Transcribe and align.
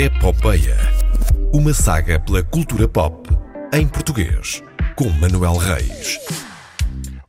Epopeia. 0.00 0.76
Uma 1.52 1.74
saga 1.74 2.20
pela 2.20 2.40
cultura 2.40 2.86
pop 2.86 3.28
em 3.74 3.88
português, 3.88 4.62
com 4.94 5.08
Manuel 5.08 5.56
Reis. 5.56 6.20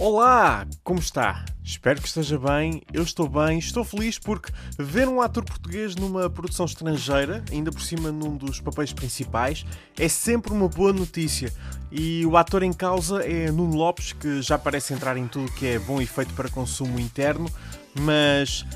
Olá, 0.00 0.66
como 0.82 0.98
está? 0.98 1.44
Espero 1.62 2.00
que 2.00 2.08
esteja 2.08 2.36
bem. 2.36 2.82
Eu 2.92 3.04
estou 3.04 3.28
bem, 3.28 3.60
estou 3.60 3.84
feliz 3.84 4.18
porque 4.18 4.52
ver 4.76 5.06
um 5.06 5.20
ator 5.20 5.44
português 5.44 5.94
numa 5.94 6.28
produção 6.28 6.66
estrangeira, 6.66 7.44
ainda 7.52 7.70
por 7.70 7.82
cima 7.82 8.10
num 8.10 8.36
dos 8.36 8.60
papéis 8.60 8.92
principais, 8.92 9.64
é 9.96 10.08
sempre 10.08 10.52
uma 10.52 10.68
boa 10.68 10.92
notícia. 10.92 11.52
E 11.92 12.26
o 12.26 12.36
ator 12.36 12.64
em 12.64 12.72
causa 12.72 13.22
é 13.24 13.48
Nuno 13.52 13.76
Lopes, 13.76 14.12
que 14.12 14.42
já 14.42 14.58
parece 14.58 14.92
entrar 14.92 15.16
em 15.16 15.28
tudo 15.28 15.52
que 15.52 15.68
é 15.68 15.78
bom 15.78 16.00
e 16.00 16.06
feito 16.06 16.34
para 16.34 16.48
consumo 16.48 16.98
interno, 16.98 17.48
mas 18.00 18.66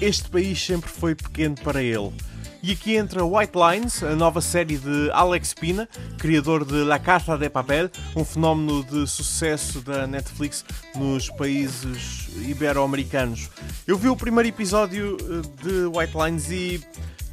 este 0.00 0.28
país 0.28 0.60
sempre 0.60 0.90
foi 0.90 1.14
pequeno 1.14 1.54
para 1.54 1.80
ele. 1.80 2.12
E 2.60 2.72
aqui 2.72 2.96
entra 2.96 3.24
White 3.24 3.52
Lines, 3.54 4.02
a 4.02 4.16
nova 4.16 4.40
série 4.40 4.78
de 4.78 5.10
Alex 5.12 5.54
Pina, 5.54 5.88
criador 6.18 6.64
de 6.64 6.82
La 6.82 6.98
Casa 6.98 7.38
de 7.38 7.48
Papel, 7.48 7.88
um 8.16 8.24
fenómeno 8.24 8.82
de 8.82 9.06
sucesso 9.06 9.80
da 9.80 10.08
Netflix 10.08 10.64
nos 10.96 11.30
países 11.30 12.28
ibero-americanos. 12.48 13.48
Eu 13.86 13.96
vi 13.96 14.08
o 14.08 14.16
primeiro 14.16 14.48
episódio 14.48 15.16
eh, 15.20 15.62
de 15.62 15.86
White 15.86 16.14
Lines 16.16 16.50
e 16.50 16.84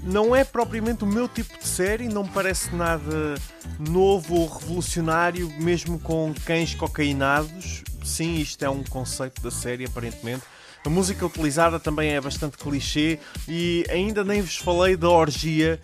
não 0.04 0.36
é 0.36 0.44
propriamente 0.44 1.04
o 1.04 1.08
meu 1.08 1.28
tipo 1.28 1.58
de 1.58 1.68
série, 1.68 2.08
não 2.08 2.24
me 2.24 2.30
parece 2.30 2.76
nada 2.76 3.34
novo 3.80 4.36
ou 4.36 4.48
revolucionário, 4.48 5.52
mesmo 5.60 5.98
com 6.00 6.36
cães 6.46 6.76
cocainados. 6.76 7.84
Sim, 8.04 8.36
isto 8.36 8.64
é 8.64 8.70
um 8.70 8.84
conceito 8.84 9.42
da 9.42 9.50
série, 9.50 9.86
aparentemente 9.86 10.44
a 10.86 10.90
música 10.90 11.26
utilizada 11.26 11.80
também 11.80 12.12
é 12.12 12.22
bastante 12.22 12.58
clichê 12.58 13.20
e 13.48 13.84
ainda 13.90 14.24
nem 14.24 14.42
vos 14.42 14.58
falei 14.58 14.96
da 14.96 15.10
orgia 15.10 15.80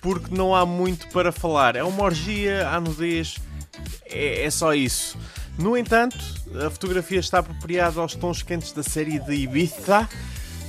porque 0.00 0.34
não 0.34 0.54
há 0.54 0.66
muito 0.66 1.08
para 1.08 1.32
falar. 1.32 1.74
É 1.74 1.82
uma 1.82 2.02
orgia 2.02 2.68
à 2.68 2.78
nudez, 2.78 3.36
é, 4.04 4.44
é 4.44 4.50
só 4.50 4.74
isso. 4.74 5.16
No 5.58 5.76
entanto, 5.76 6.18
a 6.66 6.68
fotografia 6.68 7.18
está 7.18 7.38
apropriada 7.38 8.00
aos 8.00 8.14
tons 8.14 8.42
quentes 8.42 8.72
da 8.72 8.82
série 8.82 9.18
de 9.18 9.32
Ibiza. 9.32 10.08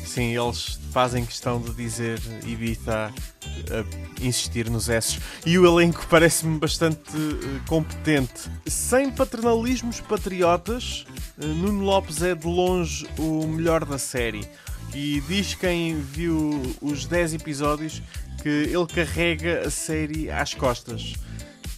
Sim, 0.05 0.35
eles 0.35 0.79
fazem 0.93 1.25
questão 1.25 1.61
de 1.61 1.73
dizer 1.73 2.19
Ibiza, 2.45 3.13
insistir 4.21 4.69
nos 4.69 4.87
S. 4.87 5.19
E 5.45 5.59
o 5.59 5.65
elenco 5.65 6.07
parece-me 6.09 6.57
bastante 6.57 7.15
uh, 7.15 7.61
competente. 7.67 8.49
Sem 8.65 9.11
paternalismos 9.11 9.99
patriotas, 9.99 11.05
Nuno 11.37 11.83
Lopes 11.83 12.23
é 12.23 12.33
de 12.33 12.47
longe 12.47 13.07
o 13.19 13.45
melhor 13.45 13.85
da 13.85 13.99
série. 13.99 14.49
E 14.93 15.21
diz 15.27 15.53
quem 15.53 15.99
viu 15.99 16.75
os 16.81 17.05
10 17.05 17.35
episódios 17.35 18.01
que 18.41 18.49
ele 18.49 18.87
carrega 18.87 19.67
a 19.67 19.69
série 19.69 20.31
às 20.31 20.55
costas. 20.55 21.13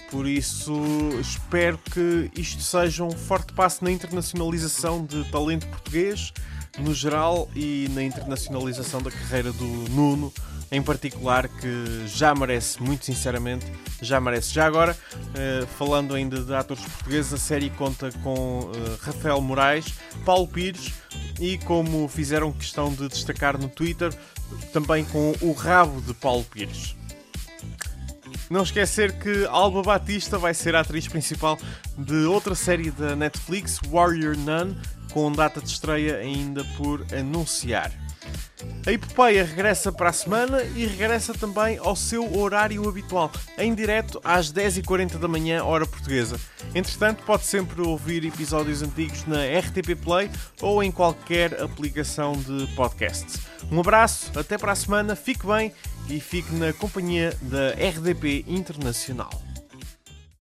Por 0.09 0.25
isso, 0.25 0.73
espero 1.19 1.77
que 1.77 2.31
isto 2.39 2.61
seja 2.61 3.03
um 3.03 3.11
forte 3.11 3.51
passo 3.51 3.83
na 3.83 3.91
internacionalização 3.91 5.05
de 5.05 5.29
talento 5.29 5.67
português 5.67 6.33
no 6.79 6.93
geral 6.93 7.49
e 7.55 7.87
na 7.91 8.03
internacionalização 8.03 9.01
da 9.01 9.11
carreira 9.11 9.51
do 9.51 9.65
Nuno 9.89 10.33
em 10.71 10.81
particular 10.81 11.47
que 11.47 12.07
já 12.07 12.33
merece, 12.35 12.81
muito 12.81 13.05
sinceramente, 13.05 13.65
já 14.01 14.19
merece. 14.19 14.53
Já 14.53 14.65
agora, 14.65 14.95
uh, 15.13 15.65
falando 15.77 16.13
ainda 16.13 16.41
de 16.41 16.53
atores 16.53 16.83
portugueses, 16.83 17.33
a 17.33 17.37
série 17.37 17.69
conta 17.71 18.11
com 18.23 18.59
uh, 18.59 18.71
Rafael 19.01 19.41
Moraes, 19.41 19.93
Paulo 20.23 20.47
Pires 20.47 20.93
e, 21.39 21.57
como 21.59 22.07
fizeram 22.07 22.51
questão 22.51 22.93
de 22.93 23.07
destacar 23.07 23.57
no 23.57 23.67
Twitter, 23.67 24.13
também 24.71 25.03
com 25.05 25.33
o 25.41 25.53
rabo 25.53 26.01
de 26.01 26.13
Paulo 26.13 26.43
Pires. 26.43 26.95
Não 28.49 28.63
esquecer 28.63 29.19
que 29.19 29.45
Alba 29.45 29.83
Batista 29.83 30.39
vai 30.39 30.55
ser 30.55 30.75
a 30.75 30.79
atriz 30.79 31.07
principal 31.07 31.57
de 31.95 32.25
outra 32.25 32.55
série 32.55 32.89
da 32.89 33.15
Netflix, 33.15 33.79
Warrior 33.91 34.35
Nun, 34.35 34.75
com 35.11 35.31
data 35.31 35.61
de 35.61 35.69
estreia 35.69 36.17
ainda 36.17 36.63
por 36.75 37.05
anunciar. 37.13 37.91
A 38.85 38.91
Epopeia 38.91 39.45
regressa 39.45 39.91
para 39.91 40.09
a 40.09 40.13
semana 40.13 40.63
e 40.63 40.85
regressa 40.85 41.33
também 41.33 41.77
ao 41.77 41.95
seu 41.95 42.37
horário 42.37 42.87
habitual, 42.89 43.31
em 43.57 43.73
direto 43.73 44.19
às 44.23 44.51
10h40 44.51 45.17
da 45.17 45.27
manhã, 45.27 45.63
hora 45.63 45.85
portuguesa. 45.85 46.39
Entretanto, 46.73 47.23
pode 47.23 47.45
sempre 47.45 47.81
ouvir 47.81 48.25
episódios 48.25 48.81
antigos 48.81 49.25
na 49.25 49.43
RTP 49.45 49.95
Play 50.03 50.29
ou 50.61 50.81
em 50.83 50.91
qualquer 50.91 51.61
aplicação 51.61 52.33
de 52.33 52.67
podcast. 52.75 53.39
Um 53.71 53.79
abraço, 53.79 54.31
até 54.37 54.57
para 54.57 54.71
a 54.71 54.75
semana, 54.75 55.15
fique 55.15 55.45
bem 55.45 55.71
e 56.09 56.19
fique 56.19 56.53
na 56.55 56.73
companhia 56.73 57.35
da 57.41 57.71
RDP 57.71 58.45
Internacional. 58.47 59.48